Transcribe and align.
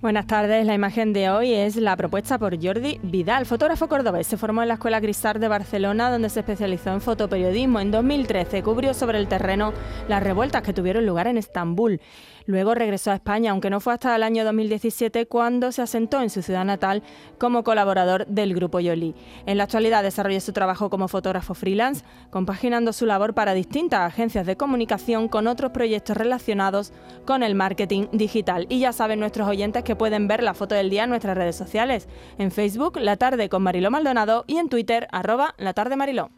Buenas 0.00 0.28
tardes. 0.28 0.64
La 0.64 0.74
imagen 0.74 1.12
de 1.12 1.28
hoy 1.28 1.52
es 1.52 1.74
la 1.74 1.96
propuesta 1.96 2.38
por 2.38 2.64
Jordi 2.64 3.00
Vidal, 3.02 3.46
fotógrafo 3.46 3.88
cordobés. 3.88 4.28
Se 4.28 4.36
formó 4.36 4.62
en 4.62 4.68
la 4.68 4.74
Escuela 4.74 5.00
Cristal 5.00 5.40
de 5.40 5.48
Barcelona, 5.48 6.08
donde 6.08 6.30
se 6.30 6.38
especializó 6.38 6.92
en 6.92 7.00
fotoperiodismo. 7.00 7.80
En 7.80 7.90
2013 7.90 8.62
cubrió 8.62 8.94
sobre 8.94 9.18
el 9.18 9.26
terreno 9.26 9.72
las 10.06 10.22
revueltas 10.22 10.62
que 10.62 10.72
tuvieron 10.72 11.04
lugar 11.04 11.26
en 11.26 11.36
Estambul. 11.36 12.00
Luego 12.48 12.74
regresó 12.74 13.10
a 13.10 13.16
España, 13.16 13.50
aunque 13.50 13.68
no 13.68 13.78
fue 13.78 13.92
hasta 13.92 14.16
el 14.16 14.22
año 14.22 14.42
2017 14.42 15.26
cuando 15.26 15.70
se 15.70 15.82
asentó 15.82 16.22
en 16.22 16.30
su 16.30 16.40
ciudad 16.40 16.64
natal 16.64 17.02
como 17.36 17.62
colaborador 17.62 18.26
del 18.26 18.54
Grupo 18.54 18.80
Yoli. 18.80 19.14
En 19.44 19.58
la 19.58 19.64
actualidad 19.64 20.02
desarrolla 20.02 20.40
su 20.40 20.54
trabajo 20.54 20.88
como 20.88 21.08
fotógrafo 21.08 21.52
freelance, 21.52 22.04
compaginando 22.30 22.94
su 22.94 23.04
labor 23.04 23.34
para 23.34 23.52
distintas 23.52 24.00
agencias 24.00 24.46
de 24.46 24.56
comunicación 24.56 25.28
con 25.28 25.46
otros 25.46 25.72
proyectos 25.72 26.16
relacionados 26.16 26.94
con 27.26 27.42
el 27.42 27.54
marketing 27.54 28.06
digital. 28.12 28.64
Y 28.70 28.78
ya 28.78 28.94
saben 28.94 29.20
nuestros 29.20 29.46
oyentes 29.46 29.84
que 29.88 29.96
pueden 29.96 30.28
ver 30.28 30.42
la 30.42 30.52
foto 30.52 30.74
del 30.74 30.90
día 30.90 31.04
en 31.04 31.08
nuestras 31.08 31.34
redes 31.34 31.56
sociales, 31.56 32.10
en 32.36 32.50
Facebook 32.50 32.98
La 32.98 33.16
Tarde 33.16 33.48
con 33.48 33.62
Mariló 33.62 33.90
Maldonado 33.90 34.44
y 34.46 34.58
en 34.58 34.68
Twitter 34.68 35.08
arroba 35.12 35.54
La 35.56 35.72
Tarde 35.72 35.96
Mariló. 35.96 36.28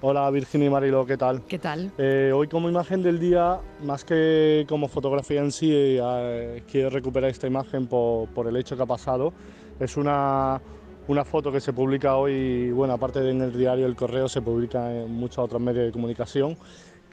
Hola 0.00 0.30
Virginia 0.30 0.68
y 0.68 0.70
Marilo, 0.70 1.04
¿qué 1.04 1.18
tal? 1.18 1.42
¿Qué 1.42 1.58
tal? 1.58 1.92
Eh, 1.98 2.32
hoy 2.34 2.48
como 2.48 2.70
imagen 2.70 3.02
del 3.02 3.20
día, 3.20 3.60
más 3.82 4.06
que 4.06 4.64
como 4.70 4.88
fotografía 4.88 5.42
en 5.42 5.52
sí, 5.52 5.70
eh, 5.70 6.62
quiero 6.66 6.88
recuperar 6.88 7.28
esta 7.28 7.46
imagen 7.46 7.88
por, 7.88 8.26
por, 8.28 8.48
el 8.48 8.56
hecho 8.56 8.74
que 8.74 8.84
ha 8.84 8.86
pasado. 8.86 9.34
Es 9.78 9.98
una, 9.98 10.62
una 11.06 11.26
foto 11.26 11.52
que 11.52 11.60
se 11.60 11.74
publica 11.74 12.16
hoy, 12.16 12.72
bueno, 12.72 12.94
aparte 12.94 13.20
de 13.20 13.32
en 13.32 13.42
el 13.42 13.52
diario 13.52 13.84
El 13.84 13.96
Correo, 13.96 14.30
se 14.30 14.40
publica 14.40 14.90
en 14.90 15.12
muchos 15.12 15.44
otros 15.44 15.60
medios 15.60 15.84
de 15.84 15.92
comunicación 15.92 16.56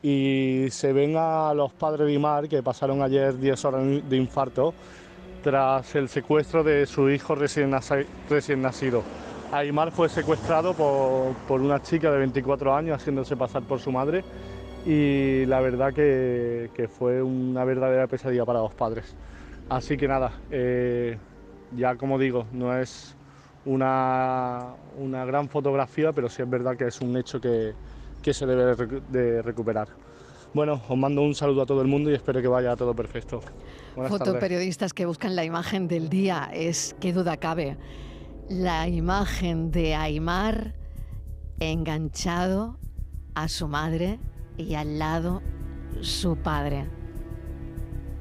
y 0.01 0.67
se 0.69 0.93
ven 0.93 1.15
a 1.17 1.53
los 1.53 1.73
padres 1.73 2.07
de 2.07 2.13
Imar 2.13 2.47
que 2.47 2.63
pasaron 2.63 3.01
ayer 3.01 3.37
10 3.37 3.65
horas 3.65 4.09
de 4.09 4.15
infarto 4.15 4.73
tras 5.43 5.95
el 5.95 6.09
secuestro 6.09 6.63
de 6.63 6.85
su 6.85 7.09
hijo 7.09 7.35
recién, 7.35 7.71
recién 8.29 8.61
nacido. 8.61 9.03
Aymar 9.51 9.91
fue 9.91 10.07
secuestrado 10.07 10.73
por, 10.73 11.33
por, 11.47 11.61
una 11.61 11.81
chica 11.81 12.11
de 12.11 12.19
24 12.19 12.73
años 12.75 12.97
haciéndose 12.97 13.35
pasar 13.35 13.63
por 13.63 13.79
su 13.79 13.91
madre 13.91 14.23
y 14.85 15.45
la 15.45 15.59
verdad 15.59 15.93
que, 15.93 16.69
que 16.73 16.87
fue 16.87 17.21
una 17.21 17.65
verdadera 17.65 18.07
pesadilla 18.07 18.45
para 18.45 18.59
los 18.59 18.73
padres. 18.73 19.13
Así 19.69 19.97
que 19.97 20.07
nada, 20.07 20.33
eh, 20.49 21.17
ya 21.75 21.95
como 21.95 22.17
digo, 22.17 22.45
no 22.53 22.77
es 22.77 23.15
una, 23.65 24.73
una, 24.97 25.25
gran 25.25 25.49
fotografía, 25.49 26.13
pero 26.13 26.29
sí 26.29 26.41
es 26.41 26.49
verdad 26.49 26.75
que 26.75 26.87
es 26.87 26.99
un 27.01 27.15
hecho 27.17 27.39
que, 27.39 27.73
que 28.21 28.33
se 28.33 28.45
debe 28.45 28.75
de 29.09 29.41
recuperar. 29.41 29.89
Bueno, 30.53 30.81
os 30.87 30.97
mando 30.97 31.21
un 31.21 31.33
saludo 31.33 31.61
a 31.61 31.65
todo 31.65 31.81
el 31.81 31.87
mundo 31.87 32.11
y 32.11 32.13
espero 32.13 32.41
que 32.41 32.47
vaya 32.47 32.75
todo 32.75 32.93
perfecto. 32.93 33.41
Buenas 33.95 34.11
Fotoperiodistas 34.11 34.89
tardes. 34.89 34.93
que 34.93 35.05
buscan 35.05 35.35
la 35.35 35.45
imagen 35.45 35.87
del 35.87 36.09
día, 36.09 36.49
es 36.53 36.95
qué 36.99 37.13
duda 37.13 37.37
cabe 37.37 37.77
la 38.51 38.89
imagen 38.89 39.71
de 39.71 39.95
Aymar 39.95 40.73
enganchado 41.59 42.77
a 43.33 43.47
su 43.47 43.69
madre 43.69 44.19
y 44.57 44.75
al 44.75 44.99
lado 44.99 45.41
su 46.01 46.35
padre. 46.35 46.89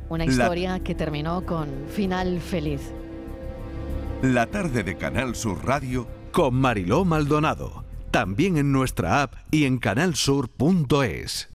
Una 0.08 0.25
historia 0.25 0.73
la... 0.75 0.81
que 0.81 0.95
terminó 0.95 1.45
con 1.45 1.69
final 1.89 2.41
feliz. 2.41 2.92
La 4.23 4.47
tarde 4.47 4.84
de 4.84 4.97
Canal 4.97 5.34
Sur 5.34 5.64
Radio 5.64 6.06
con 6.31 6.55
Mariló 6.55 7.05
Maldonado. 7.05 7.84
También 8.12 8.56
en 8.56 8.70
nuestra 8.70 9.23
app 9.23 9.34
y 9.51 9.64
en 9.64 9.78
canalsur.es. 9.78 11.48